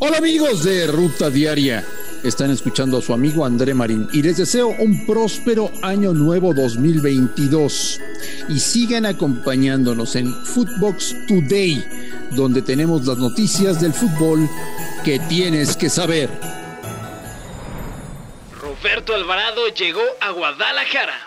[0.00, 1.84] Hola amigos de Ruta Diaria.
[2.22, 8.00] Están escuchando a su amigo André Marín y les deseo un próspero año nuevo 2022.
[8.48, 11.84] Y sigan acompañándonos en Footbox Today,
[12.30, 14.48] donde tenemos las noticias del fútbol
[15.04, 16.30] que tienes que saber.
[18.60, 21.18] Roberto Alvarado llegó a Guadalajara.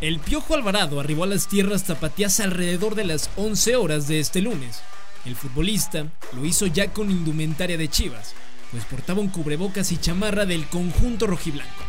[0.00, 4.40] El Piojo Alvarado arribó a las tierras tapatías alrededor de las 11 horas de este
[4.40, 4.82] lunes.
[5.26, 8.34] El futbolista lo hizo ya con indumentaria de Chivas,
[8.70, 11.84] pues portaba un cubrebocas y chamarra del conjunto rojiblanco.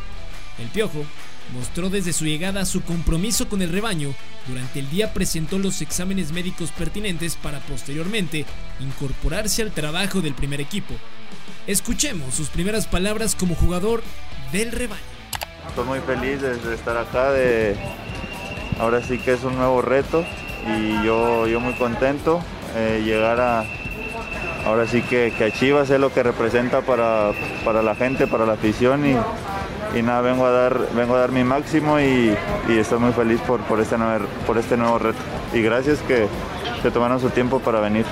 [0.59, 1.05] El Piojo
[1.53, 4.13] mostró desde su llegada su compromiso con el rebaño.
[4.47, 8.45] Durante el día presentó los exámenes médicos pertinentes para posteriormente
[8.79, 10.93] incorporarse al trabajo del primer equipo.
[11.67, 14.03] Escuchemos sus primeras palabras como jugador
[14.51, 15.01] del rebaño.
[15.69, 17.77] Estoy muy feliz de, estar acá, de
[18.79, 20.25] ahora sí que es un nuevo reto
[20.67, 22.43] y yo, yo muy contento
[22.75, 23.65] eh, llegar a,
[24.65, 27.31] ahora sí que, que, a Chivas es lo que representa para,
[27.65, 29.15] para la gente, para la afición y,
[29.97, 32.35] y nada, vengo a dar, vengo a dar mi máximo y,
[32.69, 35.19] y estoy muy feliz por, por, este nuevo, por este nuevo reto.
[35.53, 36.27] Y gracias que
[36.81, 38.05] se tomaron su tiempo para venir.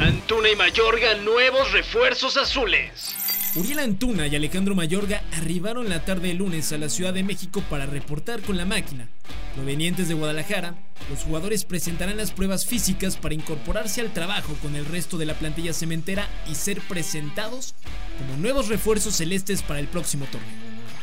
[0.00, 3.16] Antuna y Mayorga, nuevos refuerzos azules.
[3.56, 7.62] Uriel Antuna y Alejandro Mayorga arribaron la tarde de lunes a la Ciudad de México
[7.68, 9.08] para reportar con la máquina.
[9.54, 10.74] Provenientes de Guadalajara,
[11.10, 15.34] los jugadores presentarán las pruebas físicas para incorporarse al trabajo con el resto de la
[15.34, 17.74] plantilla cementera y ser presentados
[18.18, 20.48] como nuevos refuerzos celestes para el próximo torneo.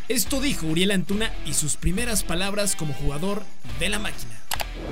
[0.08, 3.44] Esto dijo Uriel Antuna y sus primeras palabras como jugador
[3.80, 4.32] de la máquina.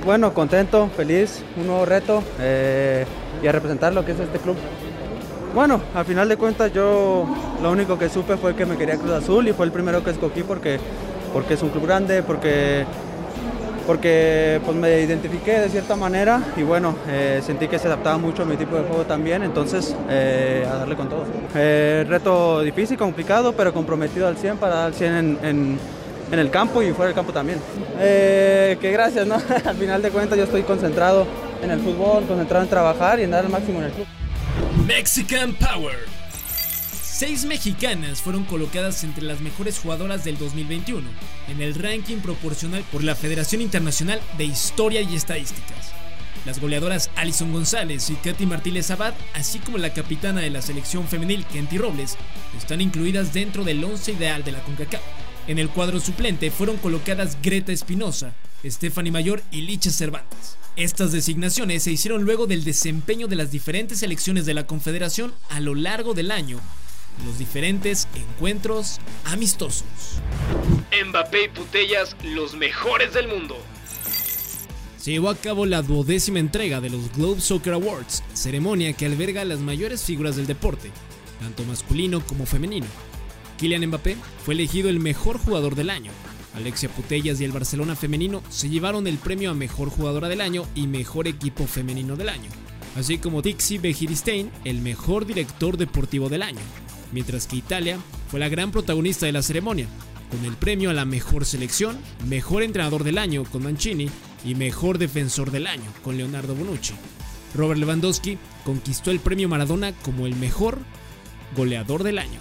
[0.04, 3.06] Bueno, contento, feliz, un nuevo reto eh,
[3.42, 4.56] y a representar lo que es este club.
[5.54, 7.26] Bueno, al final de cuentas yo
[7.62, 10.10] lo único que supe fue que me quería Cruz Azul y fue el primero que
[10.10, 10.78] escogí porque,
[11.32, 12.84] porque es un club grande, porque,
[13.86, 18.42] porque pues me identifiqué de cierta manera y bueno, eh, sentí que se adaptaba mucho
[18.42, 21.24] a mi tipo de juego también, entonces eh, a darle con todo.
[21.54, 25.78] Eh, reto difícil, complicado, pero comprometido al 100 para dar al 100 en, en,
[26.38, 27.60] el campo y fuera del campo también.
[27.98, 29.36] que gracias, ¿no?
[29.64, 31.26] al final de cuentas yo estoy concentrado
[31.62, 34.06] en el fútbol, concentrado en trabajar y en dar el máximo en el club.
[34.86, 36.15] Mexican Power.
[37.18, 41.08] Seis mexicanas fueron colocadas entre las mejores jugadoras del 2021
[41.48, 45.92] en el ranking proporcional por la Federación Internacional de Historia y Estadísticas.
[46.44, 51.08] Las goleadoras Alison González y Katy Martínez Abad, así como la capitana de la selección
[51.08, 52.18] femenil Kenty Robles,
[52.54, 55.00] están incluidas dentro del once ideal de la CONCACAF.
[55.46, 60.58] En el cuadro suplente fueron colocadas Greta Espinosa, Stephanie Mayor y Licha Cervantes.
[60.76, 65.60] Estas designaciones se hicieron luego del desempeño de las diferentes selecciones de la Confederación a
[65.60, 66.60] lo largo del año,
[67.24, 69.84] los diferentes encuentros amistosos.
[71.08, 73.56] Mbappé y Putellas, los mejores del mundo.
[74.98, 79.42] Se llevó a cabo la duodécima entrega de los Globe Soccer Awards, ceremonia que alberga
[79.42, 80.90] a las mayores figuras del deporte,
[81.40, 82.86] tanto masculino como femenino.
[83.58, 86.10] Kylian Mbappé fue elegido el mejor jugador del año,
[86.56, 90.64] Alexia Putellas y el Barcelona femenino se llevaron el premio a Mejor Jugadora del Año
[90.74, 92.48] y Mejor Equipo Femenino del Año,
[92.96, 96.60] así como Dixie Begiristein el Mejor Director Deportivo del Año,
[97.12, 99.86] mientras que Italia fue la gran protagonista de la ceremonia,
[100.30, 104.10] con el premio a la Mejor Selección, Mejor Entrenador del Año con Mancini
[104.44, 106.94] y Mejor Defensor del Año con Leonardo Bonucci.
[107.54, 110.78] Robert Lewandowski conquistó el premio Maradona como el mejor
[111.56, 112.40] goleador del año.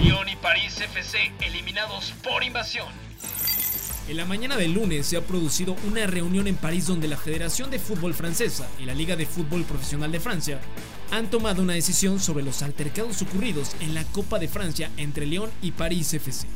[0.00, 3.05] Lyon y París FC eliminados por invasión.
[4.08, 7.72] En la mañana del lunes se ha producido una reunión en París donde la Federación
[7.72, 10.60] de Fútbol Francesa y la Liga de Fútbol Profesional de Francia
[11.10, 15.50] han tomado una decisión sobre los altercados ocurridos en la Copa de Francia entre Lyon
[15.60, 16.46] y París FC.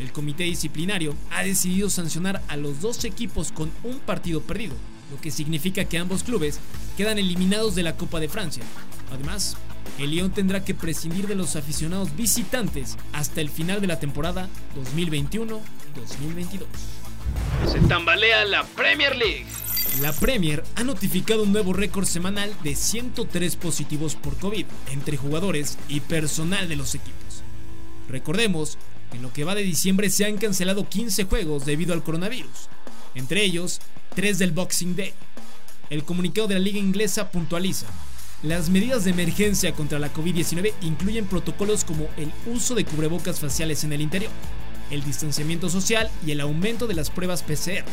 [0.00, 4.74] El comité disciplinario ha decidido sancionar a los dos equipos con un partido perdido,
[5.12, 6.58] lo que significa que ambos clubes
[6.96, 8.64] quedan eliminados de la Copa de Francia.
[9.12, 9.56] Además,
[10.00, 14.48] el Lyon tendrá que prescindir de los aficionados visitantes hasta el final de la temporada
[15.94, 16.66] 2021-2022.
[17.70, 19.46] Se tambalea la Premier League.
[20.00, 25.78] La Premier ha notificado un nuevo récord semanal de 103 positivos por COVID entre jugadores
[25.88, 27.42] y personal de los equipos.
[28.08, 28.78] Recordemos
[29.10, 32.68] que en lo que va de diciembre se han cancelado 15 juegos debido al coronavirus,
[33.14, 33.80] entre ellos
[34.14, 35.12] 3 del Boxing Day.
[35.90, 37.86] El comunicado de la liga inglesa puntualiza
[38.42, 43.84] las medidas de emergencia contra la COVID-19 incluyen protocolos como el uso de cubrebocas faciales
[43.84, 44.30] en el interior,
[44.90, 47.84] el distanciamiento social y el aumento de las pruebas PCR.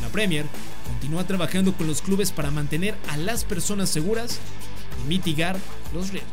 [0.00, 0.46] La Premier
[0.86, 4.38] continúa trabajando con los clubes para mantener a las personas seguras
[5.04, 5.56] y mitigar
[5.94, 6.32] los riesgos.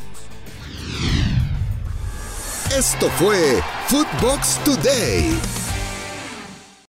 [2.75, 5.58] Esto fue Footbox Today.